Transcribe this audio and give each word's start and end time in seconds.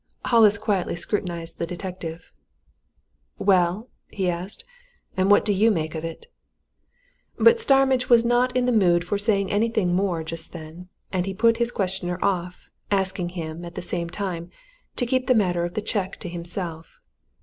Hollis 0.25 0.57
quietly 0.57 0.95
scrutinized 0.95 1.59
the 1.59 1.67
detective. 1.67 2.31
"Well?" 3.37 3.87
he 4.07 4.31
asked. 4.31 4.63
"And 5.15 5.29
what 5.29 5.45
do 5.45 5.53
you 5.53 5.69
make 5.69 5.93
of 5.93 6.03
it?" 6.03 6.25
But 7.37 7.59
Starmidge 7.59 8.09
was 8.09 8.25
not 8.25 8.57
in 8.57 8.65
the 8.65 8.71
mood 8.71 9.03
for 9.03 9.19
saying 9.19 9.51
anything 9.51 9.93
more 9.93 10.23
just 10.23 10.53
then, 10.53 10.89
and 11.13 11.27
he 11.27 11.35
put 11.35 11.57
his 11.57 11.71
questioner 11.71 12.17
off, 12.23 12.67
asking 12.89 13.29
him, 13.37 13.63
at 13.63 13.75
the 13.75 13.81
same 13.83 14.09
time, 14.09 14.49
to 14.95 15.05
keep 15.05 15.27
the 15.27 15.35
matter 15.35 15.65
of 15.65 15.75
the 15.75 15.83
cheque 15.83 16.17
to 16.21 16.29
himself. 16.29 16.99